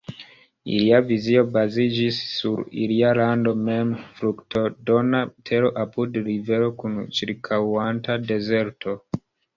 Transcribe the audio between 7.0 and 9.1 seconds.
ĉirkaŭanta dezerto.